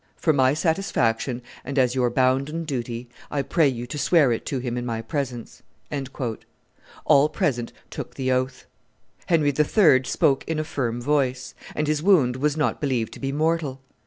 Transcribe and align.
For 0.15 0.33
my 0.33 0.55
satisfaction 0.55 1.43
and 1.63 1.77
as 1.77 1.93
your 1.93 2.09
bounden 2.09 2.63
duty, 2.65 3.07
I 3.29 3.43
pray 3.43 3.67
you 3.67 3.85
to 3.85 3.99
swear 3.99 4.31
it 4.31 4.47
to 4.47 4.57
him 4.57 4.75
in 4.75 4.83
my 4.83 4.99
presence." 5.03 5.61
All 7.05 7.29
present 7.29 7.71
took 7.91 8.15
the 8.15 8.31
oath. 8.31 8.65
Henry 9.27 9.53
III. 9.55 10.05
spoke 10.05 10.43
in 10.47 10.57
a 10.57 10.63
firm 10.63 11.03
voice; 11.03 11.53
and 11.75 11.85
his 11.85 12.01
wound 12.01 12.37
was 12.37 12.57
not 12.57 12.81
believed 12.81 13.13
to 13.13 13.19
be 13.19 13.31
mortal. 13.31 13.79